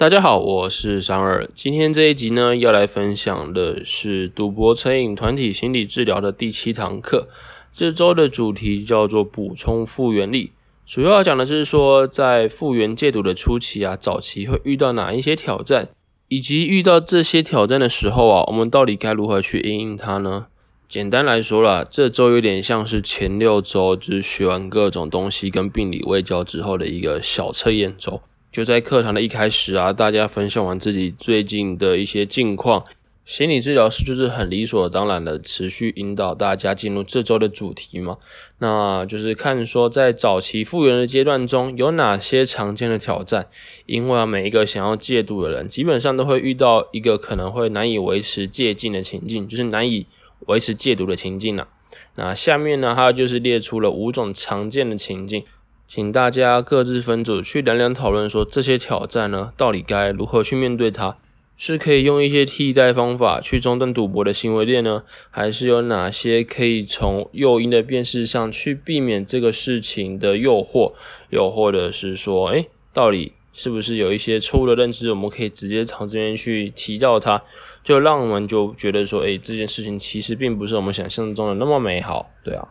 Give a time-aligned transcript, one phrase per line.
[0.00, 1.46] 大家好，我是三二。
[1.54, 7.28] 今天这一集呢，要来分享的是赌博成瘾团体心理治疗的第七堂课。
[7.70, 10.52] 这周的主题叫做补充复原力，
[10.86, 15.90] 主要讲的是说，在复原戒毒的初期啊，早期会遇到哪一些挑战，
[16.28, 20.46] 以及遇到这些挑战的时候啊，我们到底该如何去应应它呢？
[20.88, 28.22] 简单来说啦，这周有点像是前六周就是学完各种东西跟病理未教之后的一个小测验周。
[28.52, 32.84] 就在课堂的一开始啊，大家分享完自己最近的一些近况，
[33.24, 38.18] 心理治疗师就是很理所当然的持续引导大家进入这周的主题嘛。
[38.58, 43.46] 那就是看说在早期复原的阶段中有哪些常见的挑战，
[43.86, 50.06] 因为啊每一个想要戒毒的人，基本上都会遇到一个可能会难以维持戒禁的情境，就是难以
[50.48, 51.68] 维持戒毒的情境了。
[52.16, 55.44] 那下面呢，它就是列出了五种常见的情境。
[55.90, 61.16] 请大家各自分组去两两讨论，说这些挑战呢，到底该如何去面对它？
[61.56, 70.92] 是可以用一些替代方法去中断赌博的行为链呢，还是有哪些可以从诱因的辨识上去避免这个事情的诱惑？
[71.30, 77.42] 又或者是说，哎，到底是不是有一些错误的认知，我们可以直接从这边去提到它，
[77.82, 82.68] 就让我们就觉得说，哎，这件事情其实并不是我们想象中的那么美好，对啊。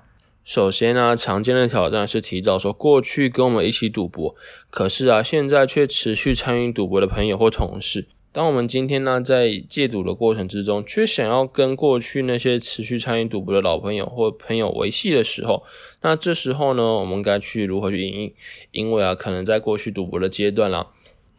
[0.49, 4.35] 首先呢，常见的挑战是提到说，过去跟我们一起赌博，
[4.71, 8.07] 可是啊，现在却持续参与赌博的朋友或同事。
[8.31, 15.61] 当我们今天呢，在戒赌的过程之中，却想要跟过去那些持续参与赌博的老朋友或朋友维系的时候，
[16.01, 18.33] 那这时候呢，我们该去如何去应应？
[18.71, 20.87] 因为啊，可能在过去赌博的阶段啦。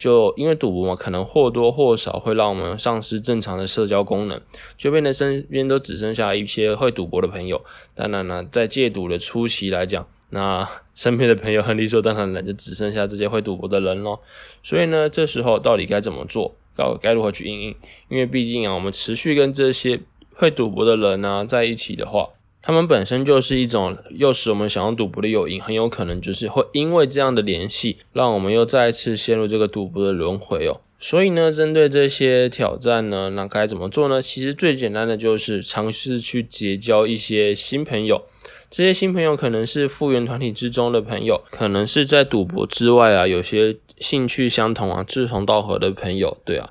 [0.00, 4.40] 就因为赌博嘛，可能或多或少会让我们丧失正常的社交功能，
[4.78, 7.62] 就变得身边都只剩下一些会赌博的朋友。
[7.94, 14.22] 当然呢，在戒赌的初期来讲，那身边的朋友很理所当然的就只剩下这些会赌博的人咯。
[14.62, 16.56] 所以呢，这时候到底该怎么做？
[16.74, 17.76] 该该如何去应应？
[18.08, 20.00] 因为毕竟啊，我们持续跟这些
[20.34, 22.30] 会赌博的人呢在一起的话。
[22.62, 30.80] 他们本身就是一种诱使我们想要赌博的诱因，很有可能就是会因为这样的联系，让我们又再次陷入这个赌博的轮回哦。
[30.98, 34.20] 所以呢，针对这些挑战呢，那该怎么做呢？
[34.20, 38.22] 其实最简单的就是尝试去结交一些新朋友。
[38.68, 46.70] 这些新朋友可能是复原团体之中的朋友，可能是在赌博之外啊，有些兴趣相同啊、志同道合的朋友，对啊。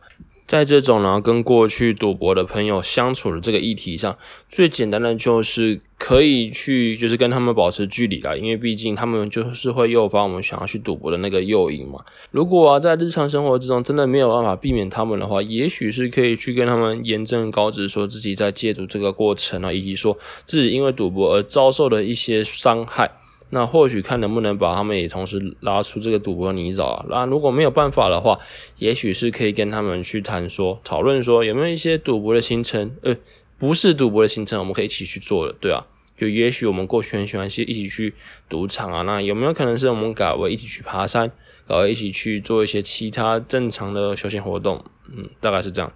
[0.50, 4.18] 在这种呢，跟过去赌博的朋友相处的这个议题上，
[4.50, 12.04] 最简单的就是可以去，就是跟他们保持距离啦，因为毕竟他们就是会诱发我们想要去赌博的那个诱因嘛。
[12.32, 20.18] 如果啊，在日常生活之中真的没有办法避免他们的话，也许是可以去跟他们严正告知，说自己在戒赌这个过程啊，以及说
[20.48, 23.12] 自己因为赌博而遭受的一些伤害。
[23.52, 27.06] 那或许看能不能把他们也同时拉出这个赌博泥沼啊？
[27.10, 28.40] 那如果没有办法的话，
[28.78, 33.16] 也许是可以跟他们去谈说、讨论说有没有一些赌博的行程，呃，
[33.58, 35.86] 不是赌博的行程，我们可以一起去做的，对啊。
[36.20, 38.14] 就也许我们过去很喜欢去一起去
[38.50, 41.32] 赌场啊，那有没有可能是我们改为一起去爬山，
[41.68, 44.84] 改为一起去做一些其他正常的休闲活动？
[45.12, 45.92] 嗯，大概是这样。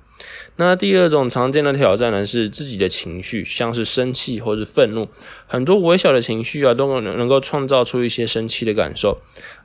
[0.55, 5.07] 那第二种常见的挑战呢，是自己的情绪，像是生气或是愤怒，
[5.45, 9.15] 很多微小的情绪啊，都能能够创造出一些生气的感受，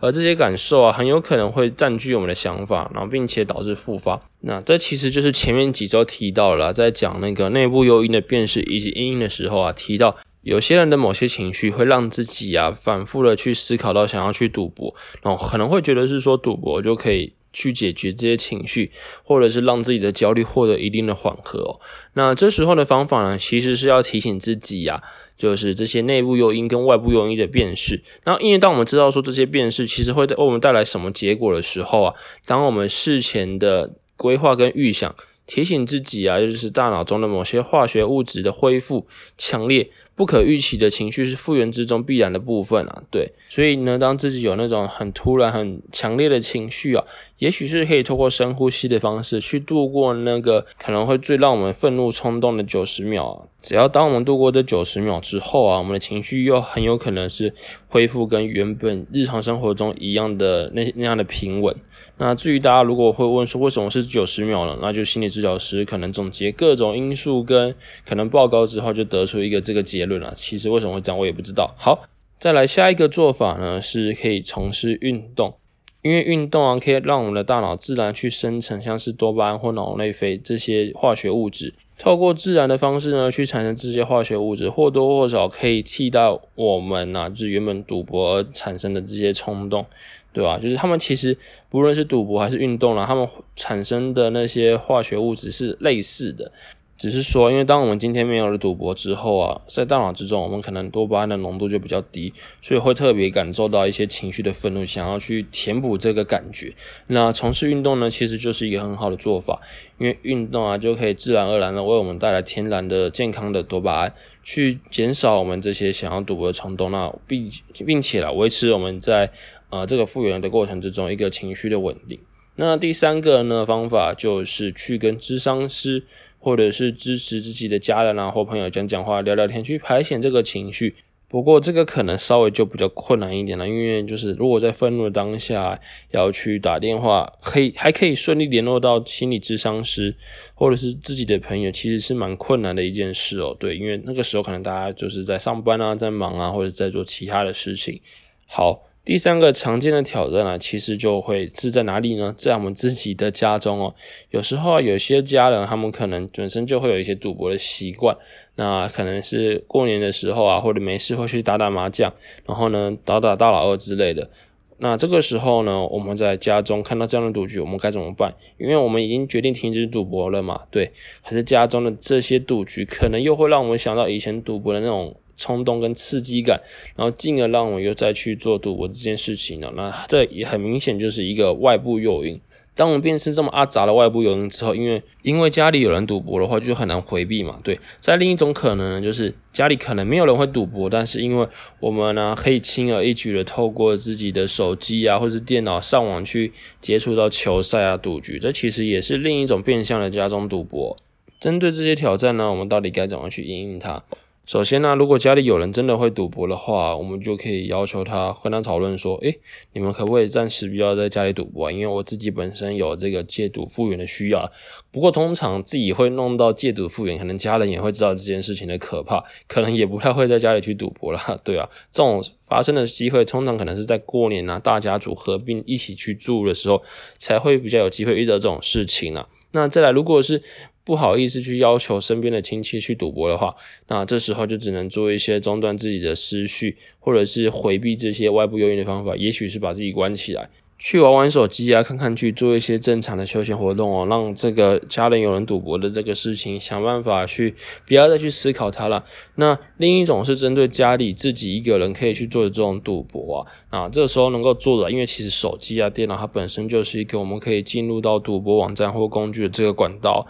[0.00, 4.20] 而这些感受啊，很有可能会占据我们的想法，然后并且导致复发。
[4.40, 10.16] 那这其实就是前面几周提到了，在讲那个内部诱因的辨识以及因因的时候啊，提到
[10.48, 17.34] 有些人的某些情绪会让自己啊，反复的去思考到想要去赌博，然后可能会觉得是说赌博就可以。
[17.50, 18.92] 去解决这些情绪，
[19.24, 21.80] 或者是让自己的焦虑获得一定的缓和哦。
[22.12, 25.02] 那这时候的方法呢，其实是要提醒自己呀，
[25.36, 28.02] 就是这些内部诱因跟外部诱因的辨识。
[28.22, 32.14] 然后，因为当我们知道说这些辨识其实会为我们带来什么结果的时候啊，
[32.44, 35.12] 当我们事前的规划跟预想。
[35.48, 39.06] 提醒自己啊，就是大脑中的某些化学物质的恢复，
[39.38, 43.04] 强烈不可预期的情绪是复原之中必然的部分啊。
[43.08, 47.04] 对，所以呢，当自己有那种很突然、很强烈的情绪啊，
[47.38, 53.46] 也许是可以透过深呼吸的方式去度过那个可能会最让我们愤怒冲动的九十秒啊。
[53.62, 57.54] 只要当我们度过这九十秒之后啊，我们的情绪又很有可能是
[57.88, 61.74] 恢复跟原本日常生活中一样的那那样的平稳。
[62.20, 64.76] 那至于大家如果会问说为什么是九十秒呢？
[64.82, 67.72] 那就心理治疗师可能总结各种因素跟
[68.04, 70.32] 可能报告之后，就得出一个这个结论了。
[70.34, 71.72] 其实为什么会这样，我也不知道。
[71.78, 72.08] 好，
[72.40, 75.54] 再来下一个做法呢，是可以从事运动。
[76.00, 86.20] 因为运动啊，可以让我们的大脑自然去生成像是多巴胺或脑内啡这些化学物质，透过自然的方式呢，去产生这些化学物质，或多或少可以替代
[86.54, 89.84] 我们呐，就是原本赌博而产生的这些冲动，
[90.32, 90.56] 对吧？
[90.56, 91.36] 就是他们其实
[91.68, 96.50] 不论是赌博还是运动啦，他们产生的那些化学物质是类似的。
[96.98, 106.74] 只是说，因为当我们今天没有了赌博之后啊，在大脑之中，我们可能多巴胺的浓度就比较低，所以会特别感受到一些情绪的愤怒，想要去填补这个感觉。
[107.06, 109.60] 那从事运动呢，其实就是一个很好的做法，
[109.98, 114.12] 因为运动啊，就可以自然而然的为我们带来天然的健康的多巴胺，
[114.42, 117.48] 去减少我们这些想要赌博的冲动，那并
[117.86, 119.30] 并且来，维持我们在
[119.70, 122.18] 呃这个复原的过程之中一个情绪的稳定。
[122.58, 126.04] 那第三个呢方法就是去跟智商师。
[126.40, 130.94] 或者是支持自己的家人啊或朋友讲讲话、聊聊天，去排遣这个情绪。
[131.26, 135.78] 不过这个可能稍微就比较困难一点了，因为就是如果在愤怒的当下
[136.12, 140.14] 要去打电话，可以还可以顺利联络到心理咨商师
[140.54, 143.54] 或者是自己的朋友，其实是蛮困难的一件事哦。
[143.58, 148.00] 对，因为那个时候可能大家就是在上班啊，在忙啊，或者在做其他的事情。
[148.46, 148.87] 好。
[149.08, 152.34] 第三个常见的挑战呢，其实就会是在哪里呢？
[152.36, 153.94] 在我们自己的家中哦。
[154.28, 158.14] 有时候，有些家人他们可能本身就会有一些赌博的习惯，
[158.56, 162.12] 那可能是过年的时候啊，或者没事会去打打麻将，
[162.44, 164.28] 然后呢打打大老二之类的。
[164.76, 168.34] 那这个时候呢，我们在家中看到这样的赌局，我们该怎么办？
[168.58, 170.92] 因为我们已经决定停止赌博了嘛，对。
[171.24, 175.18] 可是家中的这些赌局，可能又会让我们想到以前赌博的那种。
[175.38, 176.60] 冲动跟刺激感，
[176.94, 179.72] 然后进而让我又再去做赌博这件事情了？
[179.74, 182.38] 那这也很明显就是一个外部诱因。
[182.74, 187.58] 当我们变成这么阿杂的外部诱因之后，因为因为家里有人赌博的话，就很难回避嘛。
[187.64, 191.48] 对，在另一种可能呢，就是家里可能没有人会赌博，但是因为
[191.80, 200.96] 我们呢可以轻而易举的透过自己的手机啊或者电脑上网去接触到球赛啊赌局，这其实也是另一种变相的家中赌博。
[201.40, 204.04] 针对这些挑战呢，我们到底该怎么去应应它？
[204.48, 209.38] 首先呢，如果家里有人真的会赌博的话，我们就可以要求他和他讨论说，诶，
[209.74, 211.70] 你们可不可以暂时不要在家里赌博？
[211.70, 214.50] 因为我自己本身有这个戒赌复原的需要。
[214.90, 221.20] 不过通常自己会弄到戒赌复原，可能家人也会知道这件事情的可怕，可能也不太会在家里去赌博了。
[221.44, 226.82] 对啊，这种发生的机会通常可能是在过年啊，大家族合并一起去住的时候，
[227.18, 229.28] 才会比较有机会遇到这种事情啊。
[229.52, 230.42] 那再来，如果是
[230.88, 233.54] 不好意思去要求身边的亲戚去赌博的话，
[233.88, 240.48] 那这时候就只能做一些中断自己的思绪，或者是回避这些外部诱因的方法，也许是把自己关起来，
[240.78, 247.54] 去玩玩手机啊，看看剧，做一些正常的休闲活动哦，让这个家人有人赌博的这个事情，想办法去
[247.86, 249.04] 不要再去思考它了。
[249.34, 260.26] 那另一种是针对家里自己一个人可以去做的这种赌博啊，啊，这时候能够做的，因为其实手机啊、电脑它本身就是一个我们可以进入到赌博网站或工具的这个管道。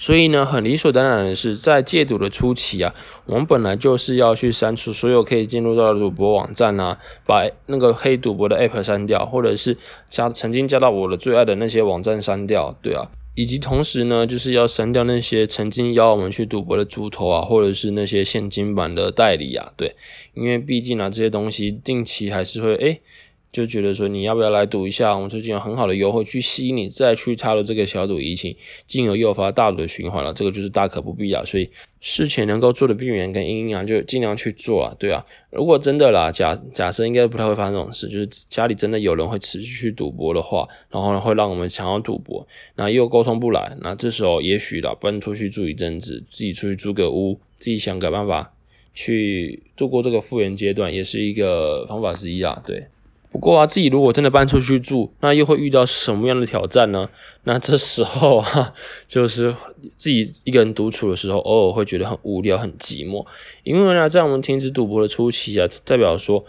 [0.00, 2.94] 所以呢，很理所当然的是，在戒赌的初期啊，
[3.26, 9.76] 我们本来就是要去删除所有可以进入到赌博网站啊，把那个黑赌博的 app 删掉，或者是
[10.08, 19.94] 加曾经加到我的最爱的那些网站删掉，对啊，以及同时呢，就是要删掉那些曾经邀我们去赌博的猪头啊，或者是那些现金版的代理啊，对，
[20.32, 23.02] 因为毕竟啊，这些东西定期还是会诶。
[23.52, 25.14] 就觉得说你要不要来赌一下？
[25.14, 28.56] 我们最近有很好的优惠去吸引你再去踏入这个小赌怡情，
[28.86, 30.32] 进而诱发大赌的循环了。
[30.32, 31.42] 这个就是大可不必啊。
[31.44, 31.68] 所以
[32.00, 34.94] 事前能够做的避免跟阴阳就尽量去做啊。
[34.98, 42.46] 对啊，如果真的啦，假假设应该不太会发生这种事，就是家里真的有人会持续去赌博的话，然后呢会让我们想要赌博，
[42.76, 48.54] 那又沟通不来，那这时候也许啦，搬出去住一阵子，自己出去租个屋，自己想个办法
[48.94, 52.62] 去度过这个复原阶段，也是一个方法之一啊。
[52.64, 52.86] 对。
[53.30, 57.08] 不过啊，自己如果真的搬出去住，那又会遇到什么样的挑战呢？
[57.44, 58.74] 那这时候啊，
[59.06, 59.54] 就是
[59.96, 63.24] 自己一个人独处的时候，偶尔会觉得很无聊、很寂寞。
[63.62, 66.44] 因为呢，在我们停止赌博的初期啊，代表说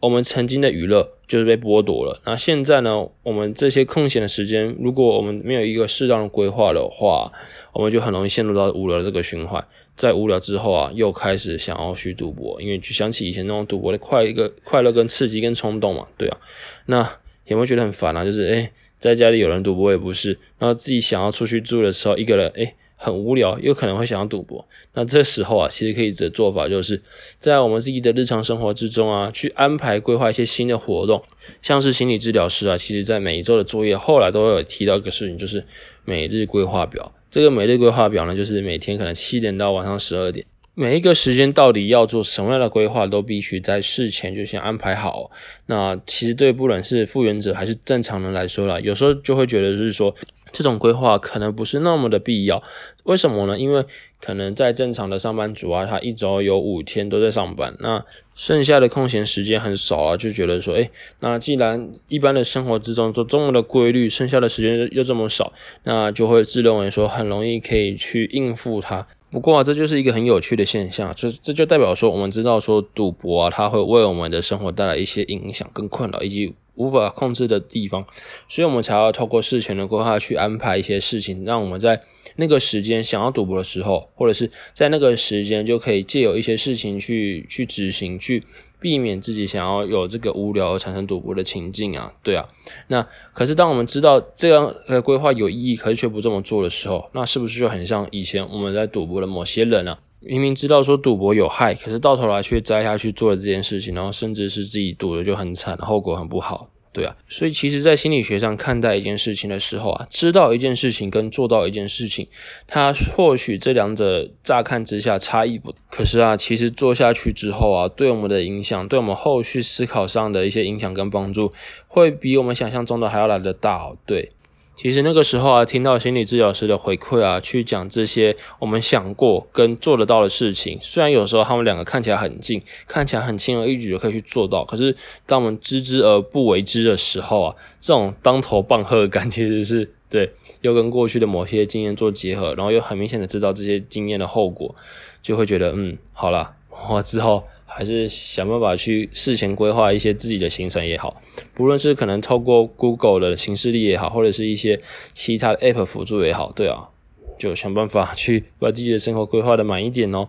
[0.00, 2.20] 我们曾经的娱乐就是被剥夺了。
[2.24, 7.32] 那现在呢，我们这些空闲的时间，如果我们没有一个适当的规划的话，
[7.72, 16.38] 我们就很容易陷入到无聊的这个循环，在无聊之后啊，又开始想要去赌博，因为就想起以前那种赌博的快一个快乐跟刺激跟冲动嘛，对啊，
[16.86, 18.24] 那有没有觉得很烦啊？
[18.24, 24.66] 就是诶，在家里有人赌博也不是，然后自己想要出去住的时候，一个人诶很无聊，又可能会想要赌博。
[24.94, 27.00] 那这时候啊，其实可以的做法就是
[27.38, 31.22] 在我们自己的日常生活之中啊，去安排规划一些新的活动，
[31.60, 35.64] 像是心理治疗师啊，其实在每一周的作业后来都有提到一个事情，就是
[36.04, 37.12] 每日规划表。
[37.30, 45.30] 这个每日规划表呢，就是每天可能七点到晚上十二点，每一个时间到底要做什么样的规划，都必须在事前就先安排好。
[45.66, 50.14] 那其实对不管是复原者还是正常人来说啦，有时候就会觉得就是说。
[50.56, 52.62] 这种规划可能不是那么的必要，
[53.04, 53.58] 为什么呢？
[53.58, 53.84] 因为
[54.18, 58.02] 可能在正常的上班族啊，他一周有五天都在上班，那
[58.34, 65.52] 剩下的空闲时间很少啊，就觉得说，哎，那既然一般的生活之中都这么的规律，剩下的时间又这么少，
[65.84, 69.06] 那就会自认为说很容易可以去应付它。
[69.30, 76.54] 不过啊，这就是一个很有趣的现象，就这就代表说，我们知道说赌博啊，它会为我们的生活带来一些影响跟困扰，以及。
[76.76, 78.06] 无法控制的地方，
[78.48, 82.00] 所以我们才要透过事前的规划去安排一些事情，让我们在
[82.36, 88.44] 那个时间想要赌博的时候，或者是在那个时间就可以借由一些事情去去执行，去
[88.78, 92.46] 避免自己想要有这个无聊而产生赌博的情境啊，对啊。
[92.88, 99.98] 那可是当我们知道这样的规划有意义，可是却不这么做的时候，那是不是就很像以前我们在赌博的某些人啊？
[100.28, 107.14] 明明知道说赌博有害，可是到头来却栽下去做了这件事情，然后甚至是自己赌的就很惨，后果很不好，对啊。
[107.28, 112.26] 所以其实，在心理学上看待一件事情的时候啊，知道一件事情跟做到一件事情，
[112.66, 121.52] 它或许这两者乍看之下差异不，可是啊，其实做下去之后啊，对我们的影响，对我们后续思考上的一些影响跟帮助，
[121.86, 124.32] 会比我们想象中的还要来得大哦，对。
[124.76, 140.30] 其实那个时候啊，听到心理治疗师的回馈啊，去讲这些我们想过跟做得到的事情，虽然有时候他们两个看起来很近，看起来很轻而易举的可以去做到，可是当我们知之而不为之的时候啊，这种当头棒喝的感其实是对，
[140.60, 144.74] 又跟过去的某些经验做结合，然后又很明显的知道这些经验的后果，
[145.22, 146.54] 就会觉得嗯，好了，
[146.90, 147.42] 我之后。
[147.66, 151.20] 还是想办法去事前规划一些自己的行程也好，
[151.52, 154.80] 不论是可能透过 Google 的形式力也好，或者是一些
[155.12, 156.88] 其他的 App 辅助也好，对啊，
[157.36, 160.28] 就想办法去把自己的生活规划的满一点哦。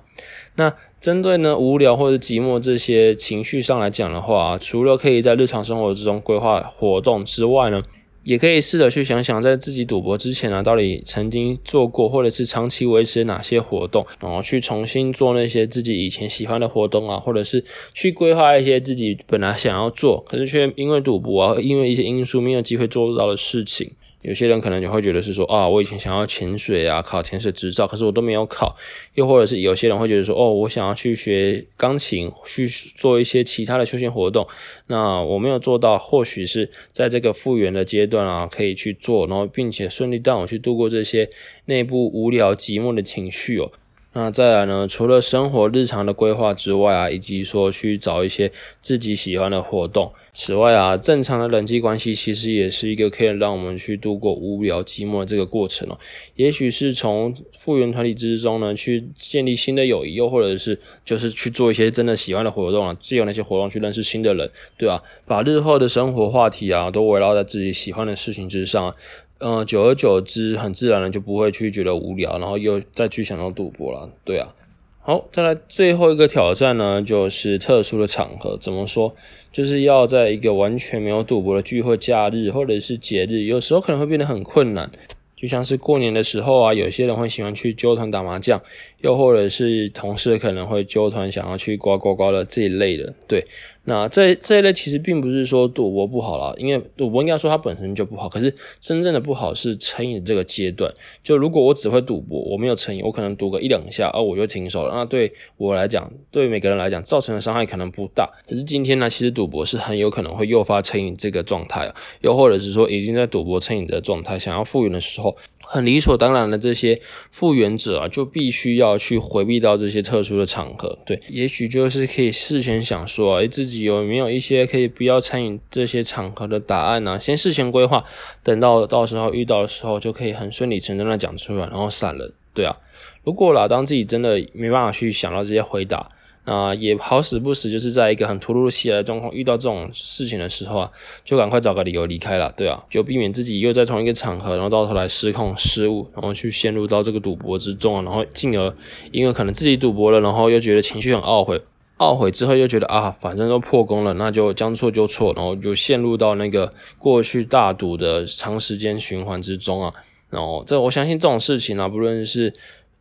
[0.55, 7.83] 那针对呢无聊或者寂寞这些情绪上来讲的话，除了可以在日常生活之中规划活动之外呢？
[8.27, 23.89] 也可以试着去想想，在自己赌博之前呢，到底曾经做过或者是长期维持哪些活动，然后去重新做那些自己以前喜欢的活动啊，或者是去规划一些自己本来想要做，可是却因为赌博啊，因为一些因素没有机会做到的事情。
[24.27, 28.75] 有些人可能就会觉得是说啊，我以前想要潜水啊，考潜水执照，可是我都没有考。
[29.13, 34.45] 又或者是有些人会觉得说，哦，我想要去学钢琴，去做一些其他的休闲活动，
[34.87, 41.29] 那我没有做到，或许是在这个复原的阶段啊，可以去做，然后并且顺利带我去度过这些
[41.65, 43.71] 内部无聊寂寞的情绪哦。
[44.19, 44.87] 那再来呢？
[44.87, 50.11] 除了生活日常的规划之外啊，以及说去找一些自己喜欢的活动。
[50.33, 55.99] 此外啊，正常的人际关系其实也是一个可以让我们去度过无聊寂寞的这个过程哦。
[56.33, 65.03] 也许是从复原团体之中呢，去建立新的友谊，又或者是就是去做一些真的喜欢的活动啊，借由那些活动去认识新的人，对吧？
[65.27, 68.95] 把日后的生活话题啊，都围绕在自己喜欢的事情之上。
[69.39, 74.53] 嗯，久而久之，很自然的就不会去觉得无聊，然后又再去想到赌博了，对啊。
[74.99, 79.15] 好，再来最后一个挑战呢，就是特殊的场合，怎么说？
[79.53, 84.91] 就是要在一个完全没有赌博的聚会、假日或者是节日，有时候可能会变得很困难。
[85.33, 88.59] 就像是过年的时候啊，有些人会喜欢去揪团打麻将，
[89.01, 93.45] 又或者是同事可能会揪团想要去刮刮刮的这一类的，对。
[93.89, 98.27] 那这这一类其实并不是说赌博不好啦，因为赌博应该说它本身就不好。
[98.27, 100.93] 可是真正的不好是成瘾这个阶段。
[101.23, 104.93] 就如果我只会赌博，我没有成瘾，我可能赌个一两下，哦，我就停手了。
[104.93, 108.29] 那对我来讲，对每个人来讲，造成的伤害可能不大。
[108.45, 111.89] 可是今天呢，其实赌博是很有可能会诱发成瘾这个状态，
[112.19, 116.99] 又或者是说已经在赌博成瘾的状态，想要复原的时候，很理所当然的这些
[117.31, 120.99] 复原者啊，就必须要去回避到这些特殊的场合。
[121.05, 123.76] 对，也许就是可以事先想说，哎，自己。
[123.81, 127.19] 有没有一些可以不要参与这些场合的答案呢？
[127.19, 128.03] 先事前规划，
[128.43, 132.33] 等到到时候遇到的时候，就可以很顺理成章的讲出来，然后散了。
[132.53, 132.75] 对啊，
[133.23, 136.09] 如果啦，当自己真的没办法去想到这些回答，
[136.45, 140.91] 那也好死不死，就是在一个很突如其来的状况遇到这种事情的时候啊，
[141.23, 142.51] 就赶快找个理由离开了。
[142.57, 148.73] 对啊，就避免自己又在同一个场合，然后到头来失控失误，然后去陷入到这个赌博之中啊，然后进而
[149.11, 151.61] 因为可能自己赌博了，然后又觉得情绪很懊悔。
[151.97, 159.93] 懊悔之后又觉得啊，反正都破功了，那就将错就错，然后就陷入到那个过去大赌的长时间循环之中啊。
[160.29, 162.53] 然后这我相信这种事情啊，不论是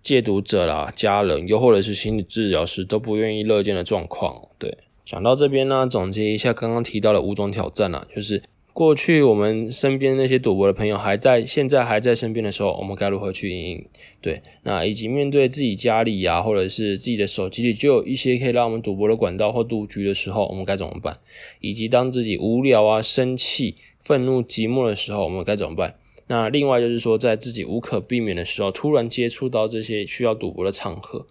[0.02, 4.48] 戒毒者啦、家人，又或者是心理治疗师，都不愿意乐见的状况。
[4.58, 8.42] 对，讲到这边呢，总结一下刚刚提到的五种挑战啊，就是
[8.76, 13.82] 过去我们身边那些赌博的朋友还在，现在还在身边的时候，我们该如何去应？
[14.20, 21.16] 对，那以及面对自己家里呀，或者是自己的手机里就有一些可以让我们赌博的管道或赌局的时候，我们该怎么办？
[21.60, 25.94] 以及当自己无聊啊、生气、愤怒、寂寞的时候，我们该怎么办？
[26.26, 31.26] 那另外就是说，在自己无可避免的时候，突然接触到这些需要赌博的场合。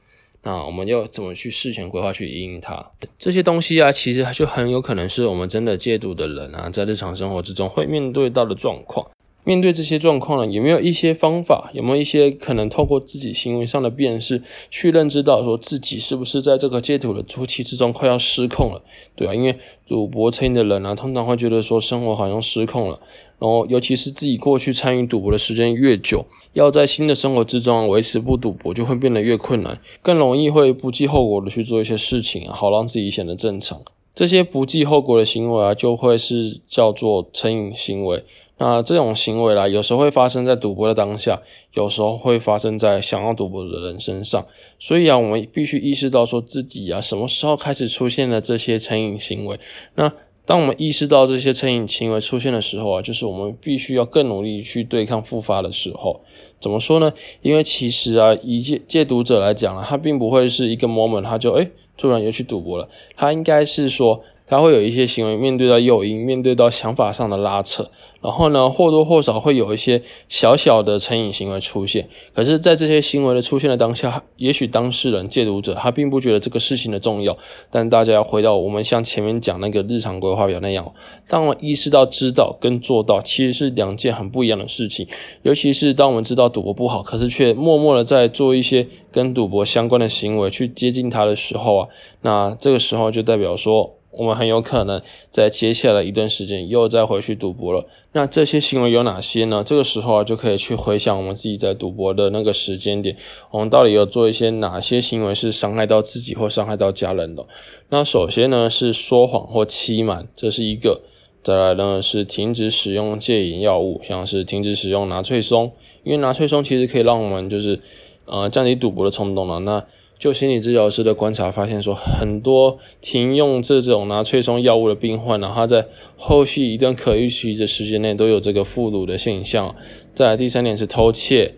[0.45, 2.91] 那我们要怎么去事前规划去应它？
[3.17, 9.09] 这些东西啊，其实就很有可能是我们真的戒毒的人啊，在日常生活之中会面对到的状况。
[9.45, 11.69] 面对这些状况呢，有没有一些方法？
[11.73, 18.81] 有没有一些可能透过自己行为上的辨识，去认知到说自己是不是在这个戒赌的初期之中快要失控了？
[19.15, 19.55] 对啊，因为
[19.87, 22.99] 赌博成瘾的人呢，通常会觉得说生活好像失控了，
[23.37, 33.81] 然后尤其是自己过去参与赌博的时间越久，要在新的生活之中维持不赌博，就会变得越困难，更容易会不计后果的去做一些事情，好让自己显得正常。
[34.15, 38.23] 这些不计后果的行为啊，就会是叫做成瘾行为。
[38.57, 41.41] 那这种行为啦，有时候会发生在赌博的当下，
[41.73, 44.45] 有时候会发生在想要赌博的人身上。
[44.79, 49.59] 所以啊，我们必须意识到说自己啊，什么时候开始出现了这些成瘾行为。
[49.95, 50.09] 那
[50.45, 56.21] 当我们意识到这些成瘾行为出现的时候啊，就是我们必须要更努力去对抗复发的时候。
[56.59, 57.11] 怎么说呢？
[57.41, 64.23] 因为其实啊，以戒戒毒者来讲啊，他并不会是一个 moment 他就诶突然又去赌博了，他应该是说。
[64.47, 67.89] 他会有一些行为，面对到诱因，面对到想法上的拉扯，
[68.21, 72.07] 然后呢，或多或少会有一些小小的成瘾行为出现。
[72.33, 77.35] 可是，在这些行为的出现的当下，也许当事人戒毒者他并不觉得这个事情的重要。
[77.71, 80.93] 但大家要回到我们像前面讲那个日常规划表那样，
[81.27, 85.07] 当我意识到知道跟做到其实是两件很不一样的事情。
[85.41, 91.87] 尤其是当我们知道赌博不好，可是却默默的在做一些跟赌博相关的行为去接近他的时候啊，
[92.21, 93.95] 那这个时候就代表说。
[94.17, 97.85] 我们很有可能在接下来一段时间又再回去赌博了。
[98.13, 99.63] 那这些行为有哪些呢？
[99.65, 103.15] 这个时候啊，就可以去回想我们自己在赌博的那个时间点，
[103.51, 107.45] 我们到底有做一些哪些行为是伤害到自己或伤害到家人的。
[107.89, 111.01] 那首先呢是说谎或欺瞒，这是一个；
[111.43, 117.79] 再来呢是停止使用戒瘾药物，像是停止使用拿翠松，因为拿翠松其实可以让我们就是
[118.25, 119.59] 呃降低赌博的冲动了。
[119.59, 119.83] 那
[120.17, 125.85] 就心理治疗师的观察发现，说很多停用这种拿催松药物的病患呢，他在
[126.17, 129.75] 后续一段可预期的时间内都有这个复乳的现象。
[130.13, 131.53] 再来第三点是偷窃，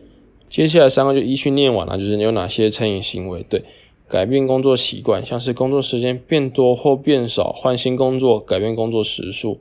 [0.49, 3.43] 接下来三个就依序念完了，就是你有哪些成瘾行为？
[3.47, 3.63] 对，
[4.09, 9.59] 改变工作习惯，像是工作时间变多或变少，换新工作，改变工作时数。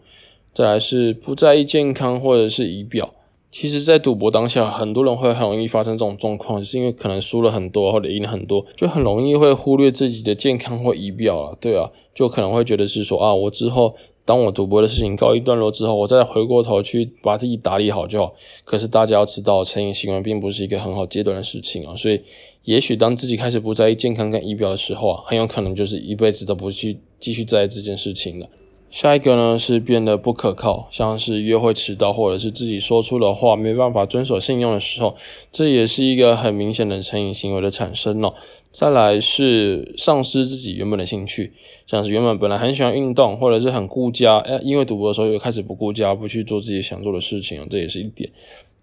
[0.55, 3.13] 再来是不在意健康或者是仪表。
[3.51, 11.57] 其实，在赌博当下，很多人会很容易发生这种状况，是因为可能输了很多或者赢了很多，就很容易会忽略自己的健康或仪表了。
[11.59, 13.95] 对啊，就可能会觉得是说啊，我之后
[14.27, 18.35] 当我赌博的事情告一段落之后，我再回过头去把自己打理好就好。
[18.65, 21.97] 可是大家要知道，成瘾行为并不是一个很好阶段的事情啊。
[21.97, 22.21] 所以，
[22.65, 28.47] 也许当自己开始不在意健康跟仪表的时候啊，很有可能就是一辈子都不去继续在意这件事情了。
[28.89, 35.15] 下一个呢是变得不可靠，像是约会迟到，或者是自己说出的话没办法遵守信用的时候，
[35.53, 38.33] 这也是一个很明显的成瘾行为的产生哦。
[38.71, 41.53] 再来是丧失自己原本的兴趣，
[41.87, 48.31] 像是原本本来很喜欢运动，或者是很顾家，哎，因为赌博的时候又开始不顾家，不去做自己想做的事情这也是一点。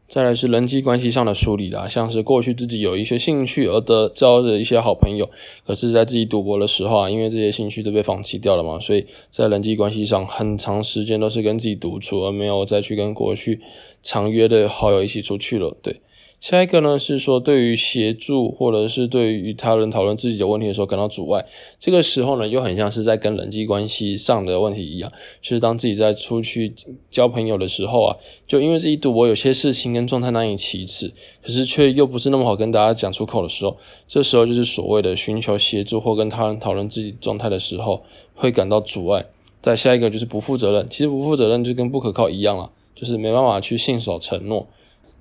[0.07, 5.27] 再来是人际关系上的梳理啦，像是过去自己有一些兴趣而得交的一些好朋友，
[5.65, 13.59] 可是在自己赌博的时候啊，因为这些兴趣都被放弃掉了嘛，所以在人际关系上很长时间都是跟自己独处，而没有再去跟过去
[14.03, 15.95] 常约的好友一起出去了，对。
[16.43, 21.45] 下一个呢是说，对于协助或者是对于他人讨论自己的问题的时候感到阻碍，
[21.79, 26.73] 这个时候呢就很像是在跟人际关系上的问题一样，就是当自己在出去
[27.10, 38.03] 交朋友的时候啊，就因为自己赌博有些事情跟状态难以启齿，可是却又不是那么好跟大家讲出口的时候，这时候就是所谓的寻求协助或跟他人讨论自己状态的时候
[38.36, 39.25] 会感到阻碍。
[39.62, 44.67] 再下一个就是不负责任，其实不负责任就跟不可靠一样了，就是没办法去信守承诺。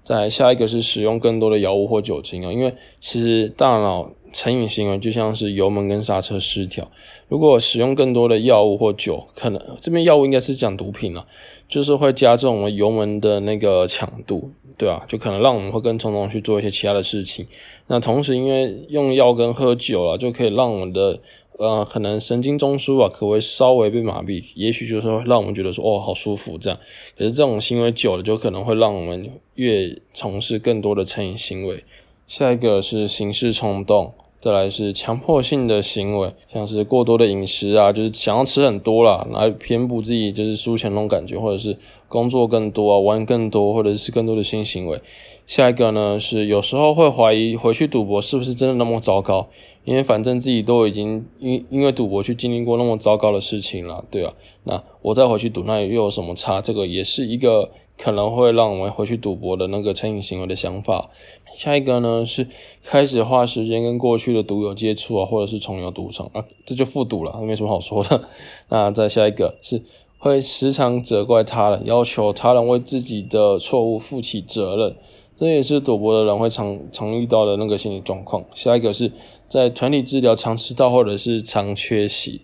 [0.04, 6.90] 再下一个是使用更多的药物或酒精啊，因为其实大脑成瘾行为就像是油门跟刹车失调。
[7.28, 11.26] 如果使用更多的药物或酒，可能这边药物应该是讲毒品了，
[11.68, 17.46] 就是会加重我们油门的那个强度，对啊，就可能让我们会更冲动去做一些其他的事情。
[17.86, 21.20] 那同时，因为用药跟喝酒了，就可以让我们的。
[21.58, 26.78] 呃，可能神经中枢啊，可会稍微被麻痹，也许就是说让我们觉得说，哦，好舒服这样。
[27.16, 31.84] 可是这种行为久了，就可能会让我们越从事更多的成瘾行为。
[32.26, 41.78] 下一个是行事冲动，再来是强迫性的行为，像是过多的饮食啊，就是想要吃很多啦，来填补自己就是输钱那种感觉，或者是
[42.08, 45.00] 工作更多啊，玩更多，或者是更多的新行为。
[45.46, 49.48] 下一个呢是有时候会怀疑回去赌博是不是真的那么糟糕，
[49.84, 54.32] 因为反正自己都已经因因为赌博去经历过那么糟糕的事情了，对啊，
[54.64, 56.60] 那我再回去赌，那又有什么差？
[56.60, 57.70] 这个也是一个
[58.02, 61.10] 可能会让我们回去赌博的那个成瘾行为的想法。
[61.54, 62.48] 下一个呢是
[62.82, 68.24] 开始花时间跟过去的赌友接触啊，或者是重游赌场啊，这就复赌了，没什么好说的。
[68.70, 69.80] 那再下一个是
[70.18, 74.96] 会时常责怪他人，要求他人为自己的错误负起责任，
[75.38, 78.44] 这也是赌博的人会常常遇到的那个心理状况。
[78.52, 79.12] 下一个是
[79.48, 82.40] 在团体治疗常迟到或者是常缺席。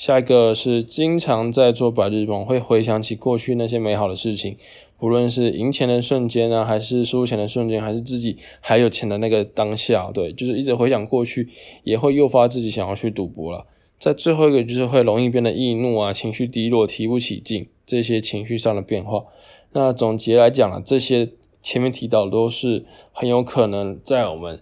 [0.00, 4.56] 下一个是经常在做白日梦，会回想起过去那些美好的事情。
[4.98, 11.46] 不论是赢钱的瞬间啊，还是输钱的瞬间，还是自己还有钱的那个当下，对，就是一直回想过去，
[11.84, 13.66] 也会诱发自己想要去赌博了。
[13.98, 19.24] 在最后一个就是会容易变得易怒啊，情绪低落，提不起劲，这些情绪上的变化。
[19.72, 21.28] 那总结来讲呢，这些
[21.62, 24.58] 前面提到都是很有可能在我们。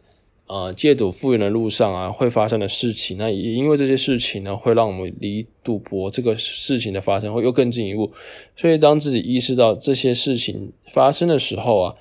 [0.49, 8.11] 呃，戒赌复原的路上啊，会发生的事情，那也因为这些事情呢，会让我们离赌博这个事情的发生会又更进一步。
[8.57, 11.95] 所以，当自己意识到这些事情发生的时候啊，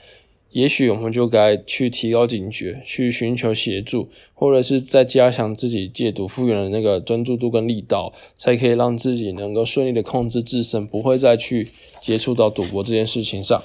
[0.52, 11.68] 也许我们就该去提高警觉，去寻求协助，或者是再加强自己戒赌复原的那个专注度跟力道，才可以让自己能够顺利的控制自身，不会再去
[12.00, 13.62] 接触到赌博这件事情上。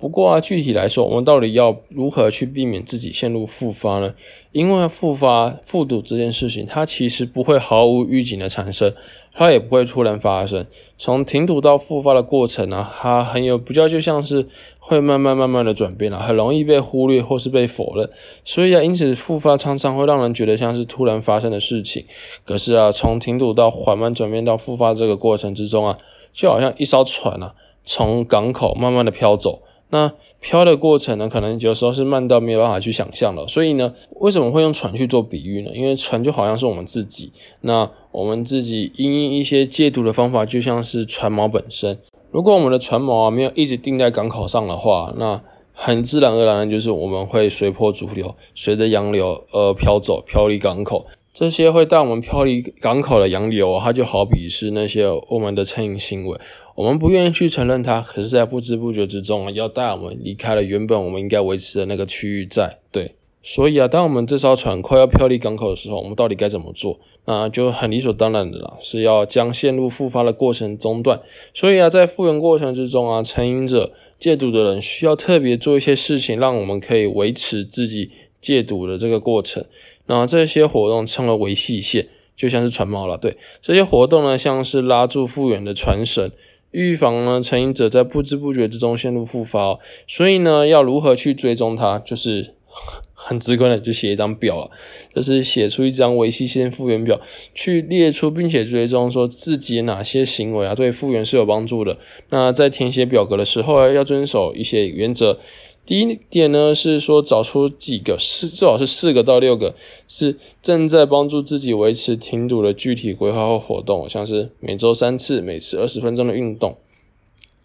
[0.00, 4.14] 不过啊，具体来说，我们到底要如何去避免自己陷入复发呢？
[4.50, 8.94] 因为复发复赌这件事情，它其实不会毫无预警的产生，
[9.30, 10.66] 它也不会突然发生。
[10.96, 18.08] 从停赌到复发的过程呢，它很有比较，就像是会慢慢慢慢的转变了，很容易被忽略或是被否认。
[18.42, 22.06] 所以啊，因此复发常常会让人觉得像是突然发生的事情。
[22.46, 25.98] 可是啊，从停赌到缓慢转变到复发这个过程之中啊，
[26.32, 29.60] 就好像一艘船啊，从港口慢慢的飘走。
[29.90, 33.46] 那漂的过程呢，可能有时候是慢到没有办法去想象了。
[33.46, 35.70] 所以呢，为什么会用船去做比喻呢？
[35.74, 41.98] 因为船就好像是我们自己，那我们自己因一些戒毒的方法，就像是船锚本身。
[42.30, 45.40] 如果我们的船锚啊没有一直定在港口上的话，那
[45.72, 51.06] 很自然而然的就是我们会随波逐流，随着洋流而飘走，飘离港口。
[51.32, 56.36] 这些会带我们飘离港口的洋流，它就好比是那些我们的成瘾行为，
[56.80, 63.12] 我们不愿意去承认它，可是，在不知不觉之中啊，要带我们离开了原本我们应该维持的那个区域，在对。
[63.42, 66.98] 所以啊，当我们这艘船快要飘离港口的时候，我们到底该怎么做？
[67.26, 71.20] 那就很理所当然的啦，是要将线路复发的过程中断。
[71.52, 79.62] 所以啊，在复原过程之中啊，成瘾者戒毒的人需要特别做一些事情，让我们可以维持自己戒毒的这个过程。
[80.06, 83.18] 那这些活动称为维系线，就像是船锚了。
[83.18, 86.30] 对，这些活动呢，像是拉住复原的船绳，
[86.70, 89.78] 预防呢成瘾者在不知不觉之中陷入复发。
[90.06, 92.54] 所以呢，要如何去追踪它，就是
[93.12, 94.70] 很直观的，就写一张表啊，
[95.14, 97.20] 就是写出一张维系线复原表，
[97.54, 101.98] 去列出并且追踪说自己哪些行为啊对复原是有帮助的。
[102.30, 105.38] 那在填写表格的时候，要遵守一些原则。
[105.86, 109.74] 第一点呢，是说找出几个四，最好是四个到六个，
[110.06, 116.76] 是正在帮助自己维持停赌的具体规划或活动，像是每周三次，每次二十分钟的运动。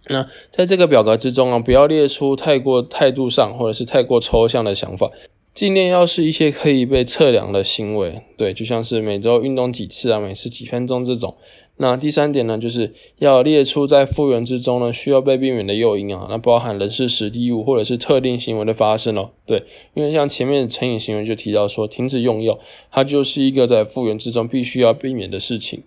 [0.07, 5.11] 那在这个表格之中啊，不要列出太过态度上或者是太过抽象的想法。
[5.53, 11.35] 尽量要是一些可以被测量的行为，对，就像是每周运动几次啊，每次几分钟这种。
[11.77, 19.31] 那第三点呢，就是要列出在复原之中呢需要被避免的诱因啊，那包含人事、实地物或者是特定行为的发生哦。
[19.45, 22.57] 对，因为像前面的成瘾行为就提到说，停止用药，
[22.89, 25.83] 它就是一个在复原之中必须要避免的事情。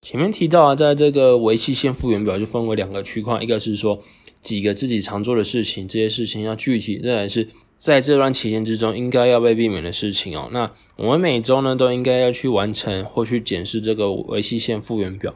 [0.00, 4.00] 前面提到啊，在这个维系性复原表就分为两个区块，一个是说
[4.42, 7.48] 几个自己常做的事情，这些事情要具体，再来是。
[7.82, 10.48] 在这段期间之中，应该要被避免的事情哦。
[10.52, 15.34] 那我们每周呢，都应该要去完成或去检视这个维系线复原表，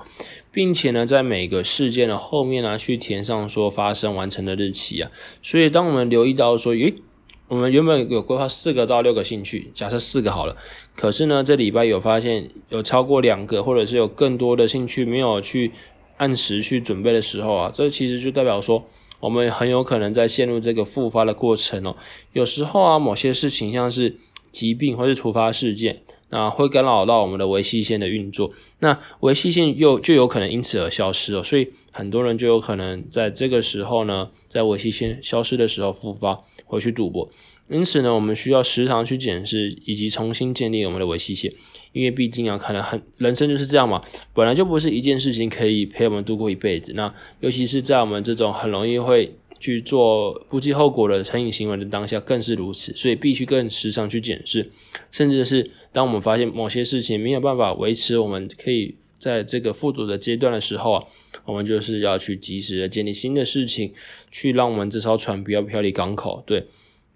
[0.53, 5.11] 并且呢，在每个事件的后面呢，去填上说发生完成的日期啊。
[5.43, 6.95] 所以，当我们留意到说，诶，
[7.49, 10.57] 我们原本有规划四个到六个兴趣，假设四个好了，
[10.95, 15.73] 可是呢，这礼拜有发现有超过两个，或者是有更多的兴趣没有去
[16.17, 18.85] 按时去准备的时候啊，这其实就代表说。
[19.19, 21.97] 我们很有可能在陷入这个复发的过程哦。
[22.35, 24.15] 有时候啊，某些事情像是
[24.53, 37.31] 疾病或是突发事件，那会干扰到我们的维系线的运作，那维系线又就有可能因此而消失哦，所以很多人就有可能在这个时候呢，在维系线消失的时候复发回去赌博。
[37.69, 41.53] 因此呢，我们需要时常去检视以及重新建立我们的维系线，
[41.93, 44.01] 因为毕竟啊，可能很人生就是这样嘛，
[44.33, 46.93] 本来就不是一件事情可以陪我们度过一辈子。
[46.95, 52.93] 那尤其是在我们这种很容易会去做不计后果的成瘾行为的当下，更是如此。
[52.93, 54.71] 所以必须更时常去检视，
[55.11, 61.05] 甚至是当我们发现某些事情没有办法维持我们可以在这个复读的阶段的时候啊，
[61.45, 63.93] 我们就是要去及时的建立新的事情，
[64.31, 66.45] 去让我们这艘船不要漂离港口。
[66.47, 66.65] 对。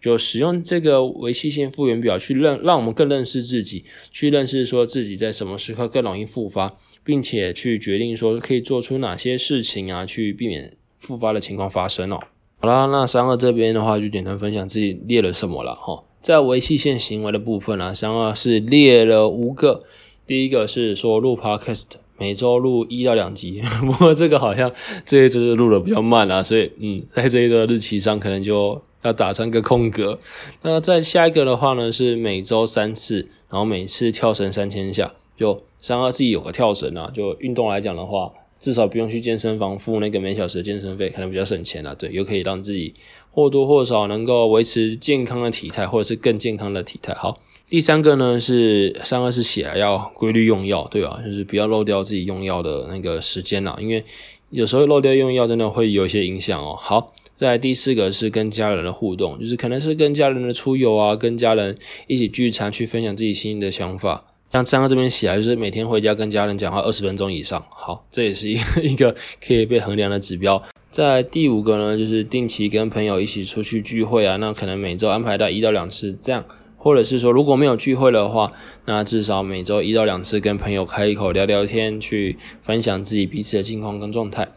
[0.00, 12.18] 就使用这个维系线复原表去认，让我们更认识自己，去认识说自己在什么时刻更容易复发，并且去决定说可以做出哪些事情啊，去避免复发的情况发生哦。
[12.58, 16.04] 好啦，那三二这边的话就简单分享自己列了什么了哈。
[16.20, 19.82] 在维系线行为的部分啊，三二是列了五个，
[20.26, 21.86] 第一个是说录 podcast，
[22.20, 24.70] 每周录一到两集， 不过这个好像
[25.04, 28.80] 这一周录的比较慢啊，所以嗯，在这一周的日期上可能就。
[29.02, 30.18] 要打上个空格，
[30.60, 37.10] 那再下一个的话呢，是每周三次，然后每次跳绳三千下，就三二自己有个跳绳啊。
[37.14, 41.96] 就运动来讲的话，至少不用去健身房付那个每小时的健身费，可能比较省钱啊。
[41.98, 42.92] 对，又可以让自己
[43.30, 47.14] 或多或少能够维持健康的体态，或者是更健康的体态。
[47.14, 51.22] 好，第三个呢是三二是写要规律用药，对吧？
[51.24, 54.04] 就是不要漏掉自己用药的那个时间啦，因为
[54.50, 56.76] 有时候漏掉用药真的会有一些影响哦。
[56.78, 57.14] 好。
[57.36, 61.74] 在第四个是跟家人的互动，就是可能是跟家人的出游啊，跟家人
[62.06, 64.26] 一起聚餐去分享自己心里的想法。
[64.52, 67.64] 像三个这边写来，就是每天回家跟家人讲话二十分钟以上。
[67.70, 70.62] 好，这也是一个一个可以被衡量的指标。
[70.90, 76.44] 在第五个呢，就是定期跟朋友一起出去聚会啊，那可能每周安排到一到两次这样，
[76.82, 78.50] 或者是说如果没有聚会的话，
[78.86, 84.48] 那至少每周一到两次跟朋友开一口聊聊天，去分享自己彼此的近况跟状态。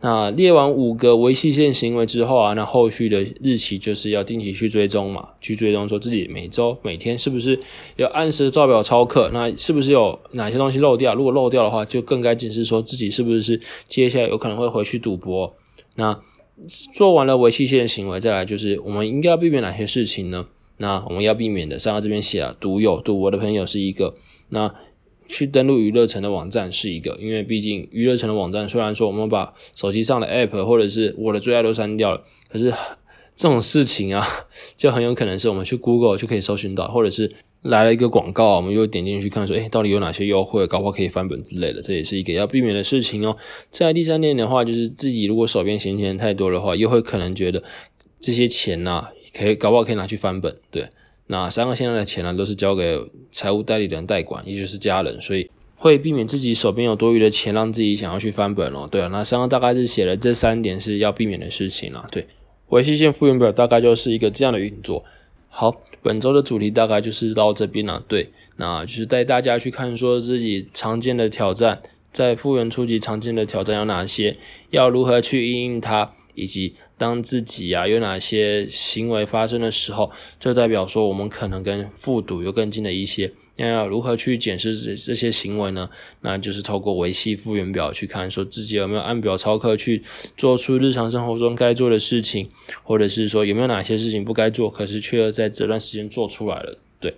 [0.00, 7.58] 那列完五个维系线行为之后啊，那后续的日期就是要定期去追踪嘛，去追踪说自己每周每天是不是
[7.96, 11.14] 要按时照表操课，那是不是有哪些东西漏掉？
[11.14, 15.54] 如果漏掉的话，就更该警示说自己是不是接下来有可能会回去赌博。
[15.94, 16.20] 那
[16.94, 20.46] 做完了维系线行为，再来就是我们应该要避免哪些事情呢？
[20.78, 24.14] 那我们要避免的，上这边写了，赌友、赌博的朋友是一个。
[24.50, 24.72] 那
[25.28, 32.70] 去登录娱乐城的网站是一个，因为毕竟娱乐城的网站虽然说我们把手机上的 App 或者是我的最爱都删掉了，可是
[33.34, 34.24] 这种事情啊，
[34.76, 37.30] 就很有可能是我们去 Google 就可以搜寻到，或者是
[37.62, 43.36] 来了一个广告，我们又点进去看说，哎，到底有哪些优惠，搞不好可以翻本之类的，这也是一个要避免的事情哦。
[43.72, 47.64] 在第三点的话，就是自己如果手边闲钱太多的话，又会可能觉得
[48.26, 50.88] 这些钱呐，可以搞不好可以拿去翻本，对。
[51.28, 58.88] 那三个现在的钱呢，都是交给财务代理人代管，也就是家人，所以会避免自己手边有多余的钱，让自己想要去翻本哦。
[58.90, 62.04] 对啊，那三个大概是写了这三点是要避免的事情了。
[62.10, 62.26] 对，
[62.70, 65.04] 维系线复原表大概就是一个这样的运作。
[65.48, 68.02] 好，本周的主题大概就是到这边了。
[68.08, 74.36] 对，那就是带大家去看说自己常见的挑战，在复原初级常见的挑战有哪些，
[74.70, 76.12] 要如何去应应它。
[76.36, 83.32] 以及当自己啊有哪些行为发生的时候，就代表说我们可能跟复读有更近的一些。
[83.58, 85.88] 那要如何去检视这这些行为呢？
[86.20, 90.02] 那就是透过维系复原表去看，说自己有没有按表操课去
[90.36, 92.50] 做出日常生活中该做的事情，
[92.82, 96.78] 或者是说有没有哪些事情不该做，可是却在这段时间做出来了。
[97.00, 97.14] 对，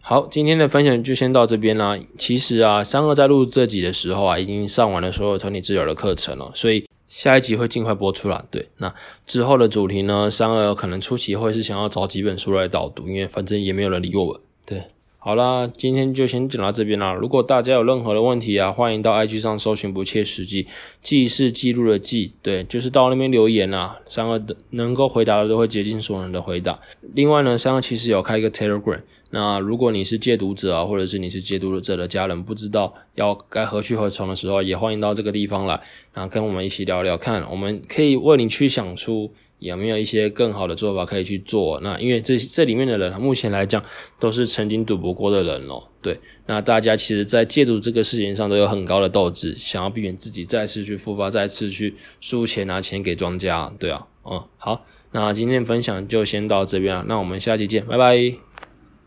[0.00, 1.98] 好，今天的分享就先到这边啦。
[2.16, 6.84] 其实啊，三二在录这集的时候啊，已经上完了所有团体治疗的课程了，所以。
[7.10, 8.44] 下一集会尽快播出啦。
[8.52, 8.94] 对，那
[9.26, 10.30] 之后的主题呢？
[10.30, 14.40] 三二可能初期会是想要找几本书来导读，因为反正也没有人理我。
[14.64, 14.84] 对，
[15.22, 17.12] 好啦，今天就先讲到这边啦。
[17.12, 20.66] 如果大家有任何的问题啊，欢迎到 IG 上搜寻“不切实际”，
[21.02, 26.80] 记是记录的记，对，就是到那边留言啊，三个的能够回答的都会竭尽所能的回答。
[27.12, 28.98] 另外呢，三个其实有开一个 Telegram。
[29.32, 35.78] 那如果你是戒毒者啊，或者是你是戒毒者的家人，不知道要该何去何从的时候，也欢迎到这个地方来，
[36.14, 39.30] 然后跟我们一起聊聊看，我们可以为你去想出
[39.60, 41.78] 有没有一些更好的做法可以去做。
[41.80, 43.82] 那因为这这里面的人，目前来讲
[44.18, 58.49] 都是曾经赌博过的人哦，对，那大家其实在戒赌这个事情上都有很高的斗志，想要避免自己再次去复发，再次去输钱拿钱给庄家，对啊，嗯，好，那今天分享就先到这边了，那我们下期见，拜拜。